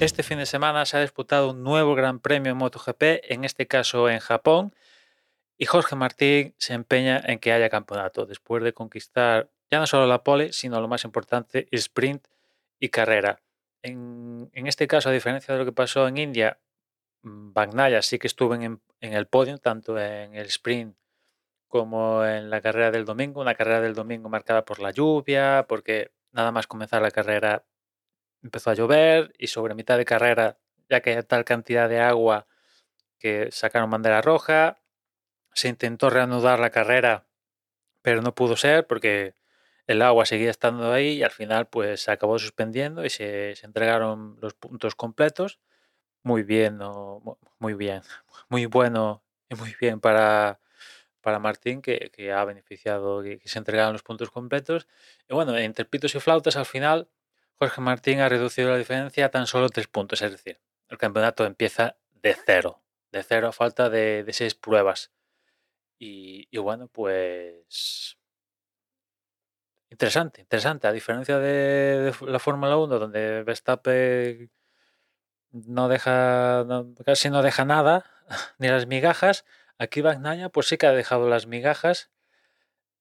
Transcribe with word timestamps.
este 0.00 0.22
fin 0.22 0.38
de 0.38 0.46
semana 0.46 0.86
se 0.86 0.96
ha 0.96 1.00
disputado 1.02 1.50
un 1.50 1.62
nuevo 1.62 1.94
Gran 1.94 2.20
Premio 2.20 2.52
en 2.52 2.58
MotoGP, 2.58 3.02
en 3.28 3.44
este 3.44 3.66
caso 3.66 4.08
en 4.08 4.18
Japón, 4.18 4.74
y 5.58 5.66
Jorge 5.66 5.94
Martín 5.94 6.54
se 6.56 6.72
empeña 6.72 7.20
en 7.22 7.38
que 7.38 7.52
haya 7.52 7.68
campeonato, 7.68 8.24
después 8.24 8.62
de 8.62 8.72
conquistar 8.72 9.50
ya 9.70 9.78
no 9.78 9.86
solo 9.86 10.06
la 10.06 10.24
pole, 10.24 10.54
sino 10.54 10.80
lo 10.80 10.88
más 10.88 11.04
importante, 11.04 11.68
sprint 11.70 12.26
y 12.78 12.88
carrera. 12.88 13.42
En, 13.82 14.50
este 14.54 14.86
caso, 14.86 15.10
a 15.10 15.12
diferencia 15.12 15.52
de 15.52 15.60
lo 15.60 15.66
que 15.66 15.72
pasó 15.72 16.08
en 16.08 16.16
India, 16.16 16.58
Bagnaya 17.22 18.00
sí 18.00 18.18
que 18.18 18.26
estuvo 18.26 18.54
en, 18.54 18.80
en 19.00 19.12
el 19.12 19.26
podio, 19.26 19.58
tanto 19.58 19.98
en 19.98 20.34
el 20.34 20.46
sprint 20.46 20.96
como 21.68 22.24
en 22.24 22.48
la 22.48 22.62
carrera 22.62 22.90
del 22.90 23.04
domingo, 23.04 23.42
una 23.42 23.54
carrera 23.54 23.82
del 23.82 23.94
domingo 23.94 24.30
marcada 24.30 24.64
por 24.64 24.80
la 24.80 24.92
lluvia, 24.92 25.66
porque 25.68 26.10
nada 26.32 26.52
más 26.52 26.66
comenzar 26.66 27.02
la 27.02 27.10
carrera 27.10 27.64
empezó 28.42 28.70
a 28.70 28.74
llover 28.74 29.32
y 29.38 29.48
sobre 29.48 29.74
mitad 29.74 29.98
de 29.98 30.04
carrera, 30.04 30.58
ya 30.88 31.00
que 31.00 31.16
hay 31.16 31.22
tal 31.22 31.44
cantidad 31.44 31.88
de 31.88 32.00
agua 32.00 32.46
que 33.18 33.50
sacaron 33.52 33.90
bandera 33.90 34.22
roja, 34.22 34.80
se 35.52 35.68
intentó 35.68 36.10
reanudar 36.10 36.58
la 36.58 36.70
carrera, 36.70 37.26
pero 38.02 38.22
no 38.22 38.34
pudo 38.34 38.56
ser 38.56 38.86
porque 38.86 39.34
el 39.86 40.02
agua 40.02 40.26
seguía 40.26 40.50
estando 40.50 40.92
ahí 40.92 41.18
y 41.18 41.22
al 41.22 41.30
final 41.30 41.68
pues 41.68 42.02
se 42.02 42.12
acabó 42.12 42.38
suspendiendo 42.38 43.04
y 43.04 43.10
se, 43.10 43.54
entregaron 43.62 44.38
los 44.40 44.54
puntos 44.54 44.94
completos. 44.94 45.60
Muy 46.22 46.42
bien, 46.42 46.78
muy 47.58 47.74
bien, 47.74 48.02
muy 48.48 48.66
bueno 48.66 49.22
y 49.48 49.54
muy 49.56 49.74
bien 49.80 50.00
para, 50.00 50.60
para 51.20 51.38
Martín 51.38 51.82
que, 51.82 52.32
ha 52.32 52.44
beneficiado 52.44 53.22
que, 53.22 53.38
que 53.38 53.48
se 53.48 53.58
entregaron 53.58 53.92
los 53.92 54.02
puntos 54.02 54.30
completos. 54.30 54.86
Y 55.28 55.34
bueno, 55.34 55.56
entre 55.58 55.84
pitos 55.84 56.14
y 56.14 56.20
flautas 56.20 56.56
al 56.56 56.66
final 56.66 57.08
Jorge 57.60 57.82
Martín 57.82 58.20
ha 58.20 58.28
reducido 58.30 58.70
la 58.70 58.78
diferencia 58.78 59.26
a 59.26 59.30
tan 59.30 59.46
solo 59.46 59.68
tres 59.68 59.86
puntos, 59.86 60.22
es 60.22 60.32
decir, 60.32 60.58
el 60.88 60.96
campeonato 60.96 61.44
empieza 61.44 61.98
de 62.22 62.34
cero, 62.34 62.82
de 63.12 63.22
cero 63.22 63.48
a 63.48 63.52
falta 63.52 63.90
de, 63.90 64.26
seis 64.32 64.54
pruebas. 64.54 65.12
Y, 65.98 66.56
bueno, 66.56 66.88
pues 66.88 68.16
interesante, 69.90 70.40
interesante. 70.40 70.86
A 70.88 70.92
diferencia 70.92 71.38
de, 71.38 72.14
la 72.22 72.38
Fórmula 72.38 72.78
1, 72.78 72.98
donde 72.98 73.42
Verstappen 73.42 74.50
no 75.50 75.88
deja, 75.88 76.64
casi 77.04 77.28
no 77.28 77.42
deja 77.42 77.66
nada, 77.66 78.06
ni 78.58 78.68
las 78.68 78.86
migajas, 78.86 79.44
aquí 79.76 80.00
Bagnaia 80.00 80.48
pues 80.48 80.66
sí 80.68 80.78
que 80.78 80.86
ha 80.86 80.92
dejado 80.92 81.28
las 81.28 81.46
migajas 81.46 82.10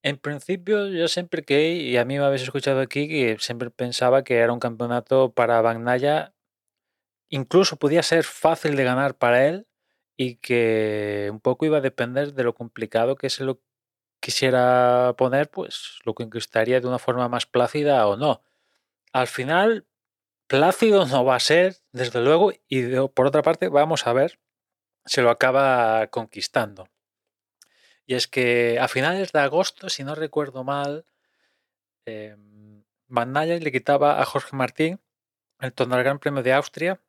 en 0.03 0.17
principio, 0.17 0.87
yo 0.87 1.07
siempre 1.07 1.43
que, 1.43 1.73
y 1.73 1.97
a 1.97 2.05
mí 2.05 2.17
me 2.17 2.25
habéis 2.25 2.43
escuchado 2.43 2.81
aquí, 2.81 3.07
que 3.07 3.37
siempre 3.39 3.69
pensaba 3.71 4.23
que 4.23 4.37
era 4.37 4.53
un 4.53 4.59
campeonato 4.59 5.33
para 5.33 5.61
Bagnaya, 5.61 6.33
incluso 7.29 7.77
podía 7.77 8.03
ser 8.03 8.23
fácil 8.23 8.75
de 8.75 8.83
ganar 8.83 9.17
para 9.17 9.47
él 9.47 9.67
y 10.17 10.35
que 10.37 11.29
un 11.31 11.39
poco 11.41 11.65
iba 11.65 11.77
a 11.77 11.81
depender 11.81 12.33
de 12.33 12.43
lo 12.43 12.53
complicado 12.55 13.15
que 13.15 13.29
se 13.29 13.43
lo 13.43 13.61
quisiera 14.21 15.15
poner, 15.17 15.49
pues 15.49 15.99
lo 16.05 16.13
conquistaría 16.15 16.81
de 16.81 16.87
una 16.87 16.99
forma 16.99 17.29
más 17.29 17.45
plácida 17.45 18.07
o 18.07 18.17
no. 18.17 18.43
Al 19.13 19.27
final, 19.27 19.87
plácido 20.47 21.05
no 21.07 21.25
va 21.25 21.35
a 21.35 21.39
ser, 21.41 21.77
desde 21.93 22.21
luego, 22.21 22.53
y 22.69 22.83
por 23.09 23.27
otra 23.27 23.43
parte, 23.43 23.69
vamos 23.69 24.07
a 24.07 24.13
ver 24.13 24.39
si 25.05 25.21
lo 25.21 25.31
acaba 25.31 26.07
conquistando. 26.07 26.87
Y 28.09 28.15
es 28.15 28.27
que 28.27 28.79
a 28.79 28.87
finales 28.87 29.31
de 29.33 29.39
agosto, 29.39 29.87
si 29.87 30.03
no 30.03 30.15
recuerdo 30.15 30.63
mal, 30.63 31.05
eh, 32.07 32.35
le 33.07 33.71
quitaba 33.71 34.19
a 34.19 34.25
Jorge 34.25 34.55
Martín 34.55 34.99
el 35.59 35.73
torneo 35.73 35.97
del 35.97 36.05
Gran 36.05 36.17
Premio 36.17 36.41
de 36.41 36.53
Austria 36.53 36.99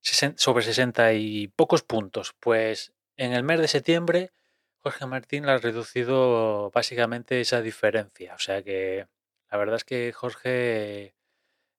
sobre 0.00 0.64
60 0.64 1.12
y 1.12 1.48
pocos 1.48 1.82
puntos. 1.82 2.34
Pues 2.40 2.94
en 3.18 3.34
el 3.34 3.42
mes 3.42 3.60
de 3.60 3.68
septiembre, 3.68 4.32
Jorge 4.78 5.04
Martín 5.04 5.44
le 5.44 5.52
ha 5.52 5.58
reducido 5.58 6.70
básicamente 6.70 7.42
esa 7.42 7.60
diferencia. 7.60 8.34
O 8.34 8.38
sea 8.38 8.62
que 8.62 9.06
la 9.50 9.58
verdad 9.58 9.76
es 9.76 9.84
que 9.84 10.10
Jorge 10.14 11.14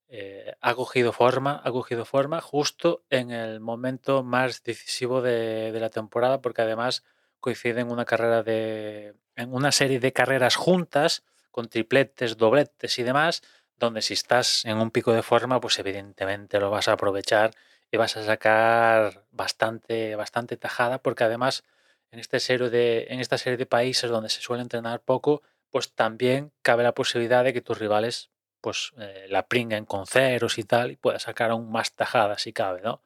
eh, 0.08 0.54
ha 0.62 0.76
cogido 0.76 1.14
forma, 1.14 1.64
ha 1.64 1.72
cogido 1.72 2.06
forma 2.06 2.42
justo 2.42 3.06
en 3.10 3.32
el 3.32 3.60
momento 3.60 4.22
más 4.22 4.62
decisivo 4.62 5.24
de 5.24 5.72
la 5.80 5.90
temporada, 5.90 6.42
porque 6.42 6.62
además 6.62 7.04
coincide 7.40 7.82
en 7.82 7.92
una 7.92 8.06
carrera 8.06 8.44
de. 8.44 9.16
en 9.36 9.54
una 9.54 9.72
serie 9.72 10.00
de 10.00 10.14
carreras 10.14 10.56
juntas, 10.56 11.24
con 11.52 11.70
tripletes, 11.70 12.38
dobletes 12.38 13.00
y 13.00 13.04
demás, 13.04 13.42
donde 13.78 14.02
si 14.02 14.14
estás 14.14 14.66
en 14.66 14.78
un 14.78 14.92
pico 14.92 15.14
de 15.14 15.24
forma, 15.24 15.60
pues 15.60 15.80
evidentemente 15.80 16.60
lo 16.60 16.70
vas 16.70 16.88
a 16.88 16.94
aprovechar 16.94 17.52
y 17.92 17.98
vas 17.98 18.18
a 18.18 18.24
sacar 18.24 19.26
bastante, 19.32 20.16
bastante 20.16 20.58
tajada, 20.58 21.00
porque 21.00 21.24
además 21.24 21.64
en, 22.12 22.20
este 22.20 22.40
serie 22.40 22.70
de, 22.70 23.08
en 23.10 23.20
esta 23.20 23.38
serie 23.38 23.58
de 23.58 23.66
países 23.66 24.10
donde 24.10 24.30
se 24.30 24.42
suele 24.42 24.64
entrenar 24.64 25.02
poco, 25.02 25.44
pues 25.70 25.94
también 25.94 26.52
cabe 26.62 26.84
la 26.84 26.94
posibilidad 26.94 27.44
de 27.44 27.54
que 27.54 27.62
tus 27.62 27.78
rivales 27.78 28.32
pues 28.62 28.94
eh, 28.98 29.28
la 29.30 29.48
pringuen 29.48 29.86
con 29.86 30.08
ceros 30.08 30.58
y 30.58 30.64
tal, 30.64 30.92
y 30.92 30.96
puedas 30.96 31.24
sacar 31.24 31.52
aún 31.52 31.72
más 31.72 31.94
tajada 31.94 32.38
si 32.40 32.52
cabe, 32.52 32.82
¿no? 32.82 33.04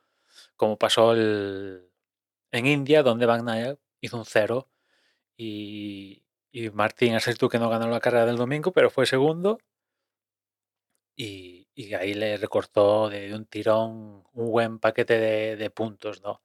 Como 0.56 0.78
pasó 0.78 1.12
el, 1.14 1.90
en 2.52 2.66
India, 2.66 3.04
donde 3.04 3.26
Van 3.26 3.46
hizo 4.02 4.18
un 4.18 4.26
cero 4.26 4.70
y, 5.38 6.24
Martín, 6.74 7.16
es 7.16 7.38
tú 7.38 7.50
que 7.50 7.60
no 7.60 7.70
ganó 7.70 7.88
la 7.90 8.00
carrera 8.00 8.26
del 8.26 8.38
domingo, 8.38 8.72
pero 8.72 8.90
fue 8.90 9.06
segundo 9.06 9.60
y, 11.20 11.68
ahí 11.96 12.14
le 12.14 12.38
recortó 12.38 13.10
de, 13.10 13.34
un 13.36 13.46
tirón 13.46 14.24
un 14.34 14.52
buen 14.52 14.80
paquete 14.80 15.56
de, 15.58 15.70
puntos, 15.70 16.22
¿no? 16.22 16.42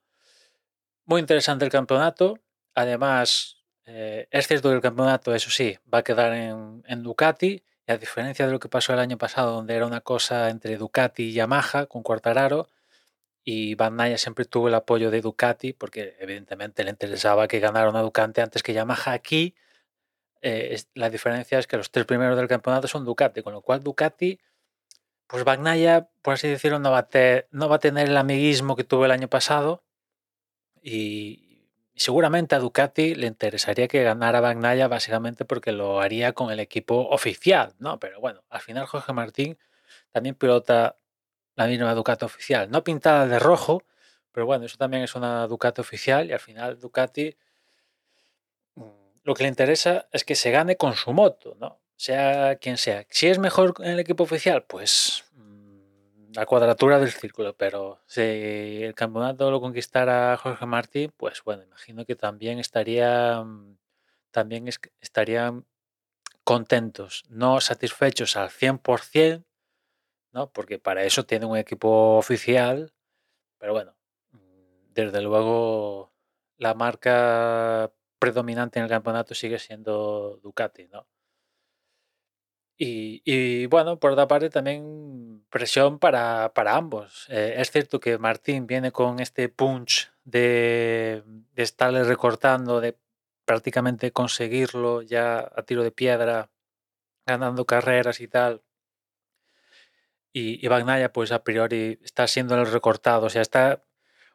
Muy 1.05 1.21
interesante 1.21 1.65
el 1.65 1.71
campeonato. 1.71 2.41
Además, 2.75 3.59
eh, 3.87 4.27
es 4.31 4.49
cierto 4.49 4.71
que 4.71 4.77
el 4.77 4.81
campeonato, 4.81 5.35
eso 5.35 5.51
sí, 5.51 5.79
va 5.93 5.99
a 5.99 6.03
quedar 6.03 6.33
en, 6.35 6.83
en, 6.87 7.03
Ducati. 7.03 7.63
Y 7.87 7.93
a 7.93 7.99
diferencia 7.99 8.47
de 8.47 8.53
lo 8.53 8.59
que 8.59 8.69
pasó 8.69 8.93
el 8.95 8.99
año 8.99 9.19
pasado, 9.19 9.53
donde 9.53 9.75
era 9.75 9.87
una 9.87 10.01
cosa 10.01 10.51
entre 10.51 10.77
Ducati 10.77 11.25
y 11.25 11.33
Yamaha 11.35 11.87
con 11.87 12.03
Cuartararo, 12.03 12.69
y 13.45 13.75
Van 13.75 13.99
siempre 14.19 14.47
tuvo 14.47 14.69
el 14.69 14.75
apoyo 14.75 15.11
de 15.11 15.21
Ducati 15.21 15.75
porque 15.75 16.17
evidentemente 16.19 16.83
le 16.83 16.91
interesaba 16.91 17.47
que 17.47 17.61
ganara 17.61 17.91
una 17.91 18.01
Ducati 18.01 18.41
antes 18.41 18.63
que 18.63 18.73
Yamaha. 18.73 19.13
Aquí 19.13 19.55
eh, 20.41 20.81
la 20.95 21.11
diferencia 21.11 21.59
es 21.59 21.67
que 21.67 21.77
los 21.77 21.91
tres 21.91 22.07
primeros 22.07 22.37
del 22.39 22.49
campeonato 22.49 22.89
son 22.89 23.05
Ducati, 23.05 23.43
con 23.43 23.53
lo 23.53 23.61
cual 23.61 23.83
Ducati, 23.83 24.41
pues 25.27 25.45
Van 25.45 25.65
por 26.23 26.35
así 26.35 26.49
decirlo, 26.49 26.79
no 26.79 26.91
va, 26.91 27.01
a 27.01 27.09
no 27.51 27.69
va 27.69 27.77
a 27.77 27.79
tener 27.81 28.09
el 28.09 28.17
amiguismo 28.17 28.77
que 28.77 28.85
tuvo 28.85 29.05
el 29.05 29.11
año 29.11 29.29
pasado 29.29 29.85
y 30.83 31.69
seguramente 31.95 32.55
a 32.55 32.59
Ducati 32.59 33.15
le 33.15 33.27
interesaría 33.27 33.89
que 33.89 34.03
ganara 34.03 34.41
Van 34.41 34.61
básicamente 34.61 35.45
porque 35.45 35.73
lo 35.73 36.01
haría 36.01 36.33
con 36.33 36.51
el 36.51 36.61
equipo 36.61 37.09
oficial, 37.11 37.75
¿no? 37.79 37.99
Pero 38.01 38.21
bueno, 38.21 38.43
al 38.49 38.61
final 38.61 38.87
Jorge 38.87 39.13
Martín 39.13 39.59
también 40.13 40.35
pilota 40.35 40.97
la 41.57 41.67
misma 41.67 41.95
Ducati 41.95 42.25
oficial, 42.25 42.71
no 42.71 42.83
pintada 42.85 43.27
de 43.27 43.39
rojo, 43.39 43.83
pero 44.33 44.47
bueno, 44.47 44.67
eso 44.67 44.77
también 44.77 45.03
es 45.03 45.15
una 45.15 45.47
Ducati 45.47 45.81
oficial 45.81 46.29
y 46.29 46.33
al 46.33 46.41
final 46.41 46.79
Ducati 46.79 47.37
mm, 48.75 48.83
lo 49.23 49.35
que 49.35 49.45
le 49.45 49.49
interesa 49.49 50.09
es 50.13 50.25
que 50.25 50.35
se 50.35 50.51
gane 50.51 50.77
con 50.77 50.95
su 50.95 51.13
moto, 51.13 51.57
¿no? 51.61 51.81
Sea 51.97 52.57
quien 52.57 52.77
sea. 52.77 53.07
Si 53.09 53.29
es 53.29 53.39
mejor 53.39 53.75
en 53.79 53.93
el 53.93 54.01
equipo 54.01 54.25
oficial, 54.25 54.65
pues 54.65 55.25
mm, 55.37 56.33
la 56.35 56.47
cuadratura 56.47 56.99
del 56.99 57.13
círculo, 57.13 57.55
pero 57.57 58.01
si 58.07 58.21
el 58.21 58.95
campeonato 58.95 59.51
lo 59.51 59.61
conquistara 59.61 60.37
Jorge 60.37 60.67
Martí, 60.67 61.09
pues 61.17 61.43
bueno, 61.45 61.63
imagino 61.63 62.05
que 62.05 62.17
también 62.17 62.59
estaría 62.59 63.43
mm, 63.43 63.77
también 64.33 64.69
estarían 65.01 65.65
contentos, 66.43 67.25
no 67.29 67.61
satisfechos 67.61 68.37
al 68.37 68.51
100%, 68.51 69.45
¿no? 70.35 70.51
Porque 70.51 70.79
para 70.79 71.05
eso 71.05 71.25
tiene 71.25 71.47
un 71.47 71.57
equipo 71.57 72.19
oficial, 72.19 72.93
pero 73.59 73.73
bueno, 73.73 73.97
mm, 74.33 74.93
desde 74.93 75.23
luego 75.23 76.13
la 76.59 76.75
marca 76.75 77.93
predominante 78.19 78.79
en 78.79 78.85
el 78.85 78.91
campeonato 78.91 79.35
sigue 79.35 79.59
siendo 79.59 80.39
Ducati, 80.43 80.89
¿no? 80.89 81.07
Y, 82.77 83.67
bueno, 83.67 83.99
por 84.01 84.13
otra 84.13 84.27
parte 84.27 84.51
también 84.51 85.45
presión 85.49 85.99
para, 86.01 86.53
ambos. 86.67 87.27
Eh, 87.31 87.55
es 87.59 87.71
cierto 87.71 88.01
que 88.01 88.19
Martín 88.19 88.67
viene 88.67 88.91
con 88.93 89.21
este 89.21 89.49
punch 89.49 90.13
de, 90.25 91.23
de 91.55 91.63
estarle 91.63 92.03
recortando, 92.05 92.81
de 92.81 92.99
prácticamente 93.45 94.11
conseguirlo 94.13 95.03
ya 95.03 95.39
a 95.55 95.63
tiro 95.63 95.85
de 95.85 95.93
piedra, 95.93 96.51
ganando 97.27 97.65
carreras 97.65 98.21
y 98.21 98.29
tal 98.29 98.64
y, 100.35 100.67
y 100.67 101.09
pues 101.13 101.33
a 101.33 101.45
priori 101.45 102.01
está 102.03 102.27
siendo 102.27 102.57
el 102.57 102.67
recortado, 102.67 103.27
o 103.27 103.31
sea, 103.31 103.41
está 103.41 103.85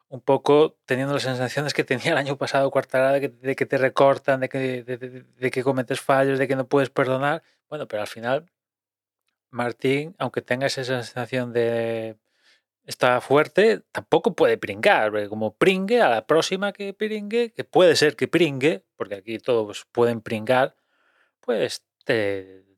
un 0.08 0.20
poco 0.20 0.78
teniendo 0.86 1.14
las 1.14 1.22
sensaciones 1.22 1.74
que 1.74 1.84
tenía 1.84 2.12
el 2.12 2.18
año 2.18 2.36
pasado 2.36 2.70
Cuartarada 2.70 3.20
de 3.20 3.28
de 3.28 3.56
que 3.56 3.66
te 3.66 3.78
recortan, 3.78 4.40
de 4.40 4.48
que, 4.48 4.82
de, 4.82 5.50
que 5.50 5.62
cometes 5.62 6.00
fallos, 6.00 6.38
de 6.38 6.48
que 6.48 6.56
no 6.56 6.66
puedes 6.66 6.90
perdonar. 6.90 7.42
Bueno, 7.68 7.86
pero 7.86 8.02
al 8.02 8.08
final 8.08 8.50
Martín, 9.50 10.16
aunque 10.18 10.42
tenga 10.42 10.66
esa 10.66 10.84
sensación 10.84 11.52
de, 11.52 12.16
está 12.86 13.20
fuerte, 13.20 13.82
tampoco 13.92 14.34
puede 14.34 14.58
pringar, 14.58 15.10
porque 15.10 15.28
como 15.28 15.54
pringue 15.56 16.00
a 16.02 16.08
la 16.08 16.26
próxima 16.26 16.72
que 16.72 16.94
pringue, 16.94 17.52
que 17.52 17.64
puede 17.64 17.96
ser 17.96 18.16
que 18.16 18.28
pringue, 18.28 18.84
porque 18.96 19.16
aquí 19.16 19.38
todos 19.38 19.86
pueden 19.92 20.22
pringar, 20.22 20.76
pues 21.40 21.84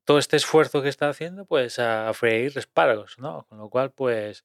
todo 0.05 0.19
este 0.19 0.37
esfuerzo 0.37 0.83
que 0.83 0.89
está 0.89 1.09
haciendo, 1.09 1.45
pues 1.47 1.79
a 1.79 2.13
freír 2.15 2.57
espárragos, 2.57 3.19
¿no? 3.19 3.47
Con 3.49 3.59
lo 3.59 3.69
cual, 3.71 3.93
pues, 3.93 4.45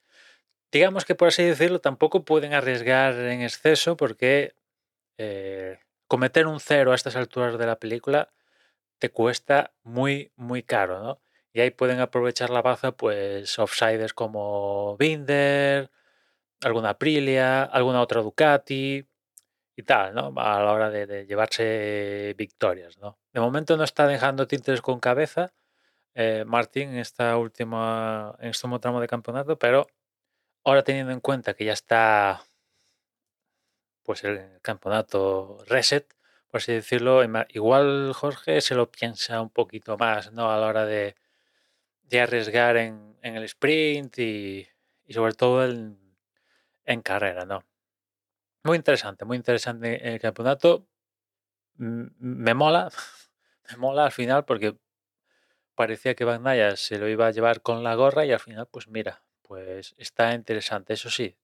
digamos 0.72 1.06
que 1.06 1.16
por 1.16 1.30
así 1.30 1.44
decirlo, 1.44 1.80
tampoco 1.82 2.26
pueden 2.26 2.54
arriesgar 2.54 3.16
en 3.16 3.42
exceso 3.42 3.98
porque 3.98 4.56
eh, 5.18 5.80
cometer 6.08 6.48
un 6.48 6.60
cero 6.60 6.92
a 6.94 6.96
estas 6.96 7.16
alturas 7.16 7.58
de 7.60 7.66
la 7.68 7.78
película 7.80 8.32
te 9.00 9.12
cuesta 9.12 9.74
muy, 9.84 10.32
muy 10.36 10.64
caro, 10.64 11.02
¿no? 11.04 11.22
Y 11.54 11.62
ahí 11.62 11.72
pueden 11.72 12.00
aprovechar 12.02 12.50
la 12.52 12.62
baza, 12.62 12.94
pues, 12.94 13.60
offsiders 13.60 14.14
como 14.14 14.98
Binder, 14.98 15.92
alguna 16.62 16.92
Aprilia, 16.92 17.64
alguna 17.64 18.02
otra 18.02 18.22
Ducati 18.22 19.07
y 19.78 19.84
tal, 19.84 20.16
¿no? 20.16 20.34
A 20.38 20.60
la 20.60 20.74
hora 20.74 20.90
de, 20.90 21.28
llevarse 21.28 22.34
victorias, 22.36 22.98
¿no? 22.98 23.20
De 23.32 23.40
momento 23.40 23.78
no 23.78 23.84
está 23.84 24.08
dejando 24.08 24.48
tintes 24.48 24.82
con 24.82 25.00
cabeza 25.00 25.54
eh, 26.16 26.46
Martín 26.48 26.90
en 26.90 26.98
esta 26.98 27.38
última, 27.38 28.36
en 28.40 28.50
este 28.50 28.66
último 28.66 28.80
tramo 28.80 29.00
de 29.02 29.08
campeonato, 29.08 29.60
pero 29.60 29.88
ahora 30.64 30.84
teniendo 30.84 31.14
en 31.14 31.20
cuenta 31.20 31.54
que 31.54 31.66
ya 31.66 31.74
está 31.74 32.44
pues 34.04 34.24
el 34.24 34.60
campeonato 34.64 35.60
reset, 35.68 36.08
por 36.50 36.60
así 36.60 36.74
decirlo, 36.74 37.22
igual 37.50 38.14
Jorge 38.16 38.62
se 38.62 38.74
lo 38.74 38.90
piensa 38.92 39.42
un 39.42 39.52
poquito 39.52 39.96
más, 39.98 40.32
¿no? 40.32 40.52
A 40.52 40.58
la 40.58 40.68
hora 40.68 40.86
de, 40.88 41.16
arriesgar 42.20 42.78
en, 42.78 43.16
el 43.22 43.44
sprint 43.44 44.18
y, 44.18 44.68
sobre 45.10 45.34
todo 45.34 45.66
en, 45.66 46.00
en, 46.86 47.02
carrera, 47.02 47.46
¿no? 47.46 47.64
Muy 48.68 48.76
interesante, 48.76 49.24
muy 49.24 49.38
interesante 49.38 50.14
el 50.14 50.20
campeonato. 50.20 50.86
Me 51.78 52.54
mola, 52.54 52.90
me 53.72 53.78
mola 53.78 54.06
al 54.06 54.12
final 54.12 54.46
porque 54.46 54.78
parecía 55.76 56.16
que 56.16 56.26
Van 56.26 56.44
se 56.76 56.98
lo 57.00 57.08
iba 57.08 57.28
a 57.28 57.32
llevar 57.32 57.62
con 57.62 57.84
la 57.84 57.96
gorra 57.96 58.26
y 58.26 58.34
al 58.34 58.42
final, 58.42 58.68
pues 58.70 58.90
mira, 58.90 59.24
pues 59.44 59.96
está 59.98 60.34
interesante. 60.34 60.94
Eso 60.94 61.10
sí, 61.10 61.38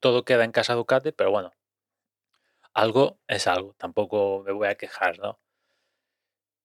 todo 0.00 0.24
queda 0.24 0.44
en 0.44 0.52
casa 0.52 0.74
Ducati, 0.74 1.12
pero 1.12 1.30
bueno, 1.30 1.52
algo 2.74 3.20
es 3.28 3.46
algo, 3.46 3.74
tampoco 3.78 4.42
me 4.44 4.50
voy 4.52 4.66
a 4.68 4.74
quejar, 4.74 5.18
¿no? 5.20 5.38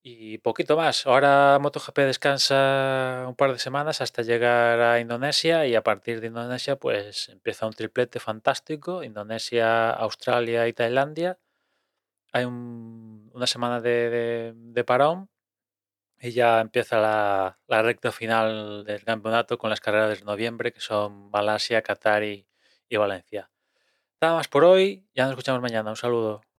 Y 0.07 0.37
poquito 0.37 0.77
más. 0.77 1.07
Ahora 1.07 1.57
MotoGP 1.59 1.97
descansa 2.01 3.25
un 3.27 3.33
par 3.35 3.51
de 3.53 3.57
semanas 3.57 4.01
hasta 4.01 4.21
llegar 4.21 4.79
a 4.79 4.99
Indonesia 4.99 5.65
y 5.65 5.73
a 5.73 5.81
partir 5.81 6.21
de 6.21 6.27
Indonesia 6.27 6.75
pues 6.75 7.29
empieza 7.29 7.65
un 7.65 7.73
triplete 7.73 8.19
fantástico. 8.19 9.03
Indonesia, 9.03 9.89
Australia 9.89 10.67
y 10.67 10.73
Tailandia. 10.73 11.39
Hay 12.33 12.45
una 12.45 13.47
semana 13.47 13.81
de, 13.81 14.83
parón 14.85 15.27
y 16.19 16.33
ya 16.33 16.61
empieza 16.61 16.99
la, 16.99 17.57
recta 17.67 18.11
final 18.11 18.85
del 18.85 19.03
campeonato 19.03 19.57
con 19.57 19.71
las 19.71 19.81
carreras 19.81 20.19
de 20.19 20.25
noviembre 20.25 20.71
que 20.71 20.81
son 20.81 21.31
Malasia, 21.31 21.81
Qatar 21.81 22.23
y 22.23 22.45
Valencia. 22.91 23.49
Nada 24.21 24.35
más 24.35 24.47
por 24.49 24.65
hoy, 24.65 25.07
ya 25.15 25.23
nos 25.23 25.31
escuchamos 25.31 25.63
mañana. 25.63 25.89
Un 25.89 25.97
saludo. 25.97 26.45